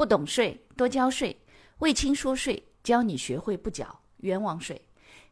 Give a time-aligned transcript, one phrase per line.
[0.00, 1.42] 不懂税多交税，
[1.80, 4.80] 魏青说税教你学会不缴冤枉税。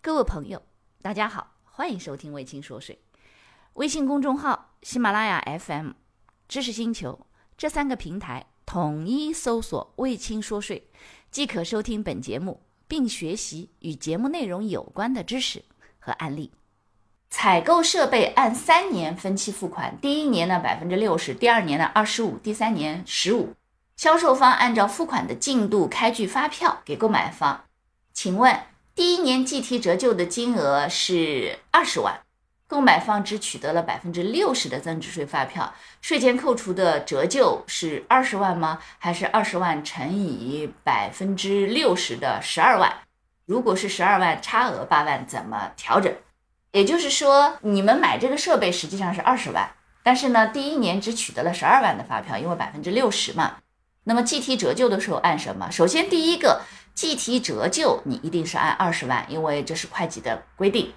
[0.00, 0.62] 各位朋友，
[1.02, 2.98] 大家好，欢迎收听魏青说税。
[3.74, 5.90] 微信公众号、喜马拉雅 FM、
[6.48, 7.26] 知识星球
[7.58, 10.88] 这三个平台统一搜索“魏青说税”，
[11.30, 15.62] 即可收听本节目，并学习与节目内容有关的知识
[15.98, 16.50] 和案例。
[17.28, 23.52] 采购设备按三年分期付款，第一年呢百分之六十，第二年呢二十五，第三年十五。
[23.96, 27.64] 销售方按照付款的进度开具发票给购买方。
[28.12, 28.60] 请问，
[28.94, 32.20] 第一年计提折旧的金额是二十万，
[32.66, 38.80] 购买方只取得了百分之六十的增值税发票，税前扣除的折旧是二十万吗？
[38.98, 42.92] 还是二十万乘以百分之六十的十二万？
[43.46, 46.12] 如果是十二万，差额八万，怎么调整？
[46.72, 49.70] 也就是说，你们买这个设备实际上是二十万，
[50.02, 53.56] 但是呢，第一年只取得了十二万的发票，因为百分之六十嘛。
[54.04, 55.70] 那么计提折旧的时候按什么？
[55.70, 56.60] 首先第一个
[56.94, 60.92] 计提折旧，你一定是按二十万，因为这是会计的规定。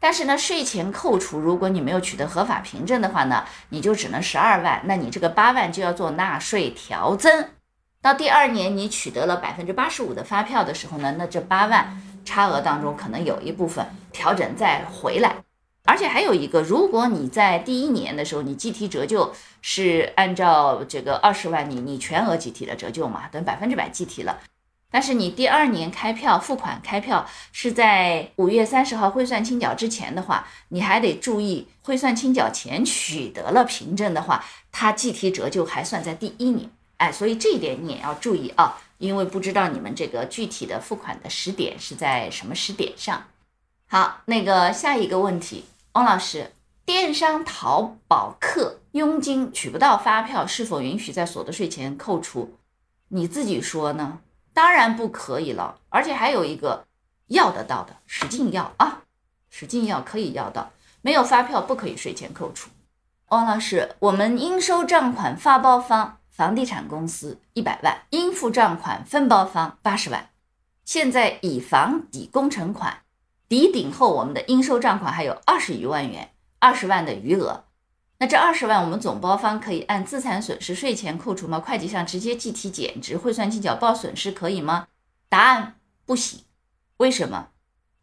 [0.00, 7.50] 但是呢，税前扣除，如果你没有取得合法凭证的话呢，你就只能十二万，那你这个八万就要做纳税调增。
[8.00, 15.36] 到第二年你取得了百分之八十五的发票的时候呢，那这八万差额当中可能有一部分调整再回来。
[15.84, 24.38] 而且还有一个，如果你在第一年的时候，你计提折旧是按照这个二十万，你你全额计提的折旧嘛，等于百分之百计提了。
[24.92, 36.70] 但是你第二年开票付款开票是在五月三十号汇算清缴之前的话，你还得注意汇算清缴前取得了凭证的话，它计提折旧还算在第一年。
[36.98, 43.24] 哎，所以这一点你也要注意啊，因为不知道你们这个具体的付款的时点是在什么时点上。
[43.88, 45.64] 好，那个下一个问题。
[45.92, 46.52] 王老师，
[46.86, 52.56] 电商淘宝客佣金取不到发票，是否允许在所得税前扣除？
[53.08, 54.20] 你自己说呢？
[54.54, 56.86] 当然不可以了，而且还有一个
[57.26, 59.02] 要得到的，使劲要啊，
[59.50, 60.70] 使劲要可以要到，
[61.02, 62.70] 没有发票不可以税前扣除。
[63.28, 70.30] 汪老师，我们应收账款发包方房地产公司一百万，应付账款分包方八十万，
[70.86, 73.01] 现在以房抵工程款。
[73.52, 77.64] 抵顶后，我们的应收账款还有二十余万元，二十万的余额。
[78.18, 81.60] 那这二十万，我们总包方可以按资产损失税前扣除吗？
[81.60, 84.86] 会计上直接计提减值，汇算清缴报损失可以吗？
[85.28, 85.74] 答案
[86.06, 86.40] 不行。
[86.96, 87.48] 为什么？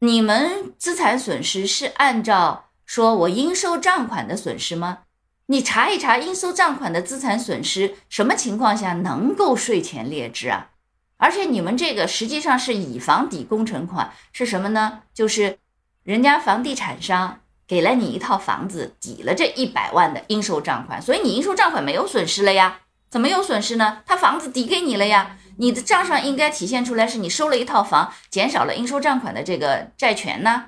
[0.00, 4.98] 你们资产损失是按照说我应收账款的损失吗？
[5.46, 10.72] 你查一查应收账款的资产损失，什么情况下能够税前列支啊？
[11.18, 15.02] 而且你们这个实际上是以房抵工程款，是什么呢？
[15.12, 15.58] 就是
[16.04, 22.80] 人家房地产商给了你一套房子，抵了这一百万的应收账款，所以你应收账款没有损失了呀？
[23.10, 23.98] 怎么有损失呢？
[24.06, 30.66] 他房子抵给你了呀，你的账上应该体现出来是你收了一套房，减少了应收账款的这个债权呢。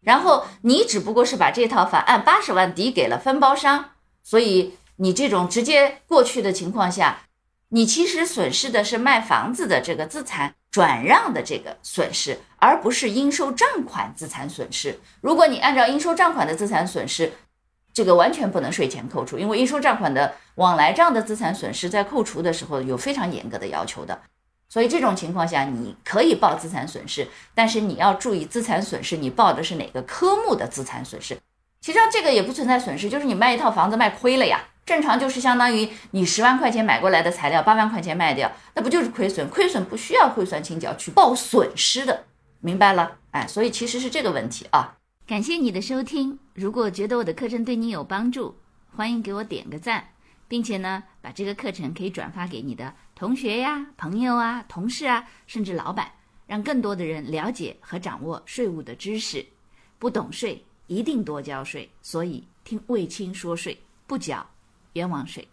[0.00, 3.90] 然后你只不过是把这套房按八十万抵给了分包商，
[4.24, 7.20] 所以你这种直接过去的情况下。
[7.74, 15.00] 你其实损失的是卖房子的这个资产转让的这个损失，而不是应收账款资产损失。
[15.22, 17.32] 如果你按照应收账款的资产损失，
[17.94, 24.20] 这个完全不能税前扣除，因为应收账款的往来账的资产损失在扣除的时候有非常严格的要求的。
[24.68, 31.38] 所以这种情况下，你可以报资产损失，但是你要注意资产损失，你报的是哪个科目的资产损失。
[31.80, 34.62] 其实这个也不存在损失，就是你卖一套房子卖亏了呀。
[34.84, 39.48] 正常就是相当于你十万块钱买过来的材料，八万块钱卖掉，那不就是亏损？
[39.48, 42.24] 亏损不需要汇算清缴去报损失的，
[42.60, 43.18] 明白了？
[43.30, 44.96] 哎，所以其实是这个问题啊。
[45.24, 48.56] 感谢你的收听，如果觉得我的课程对你有帮助，
[48.94, 50.04] 欢迎给我点个赞，
[50.48, 56.10] 并且呢，把这个课程可以转发给你的同学呀、朋友啊、同事啊，甚至老板，
[56.46, 59.46] 让更多的人了解和掌握税务的知识。
[60.00, 64.44] 不懂税一定多交税，所以听卫青说税，不缴。
[64.94, 65.46] 冤枉谁。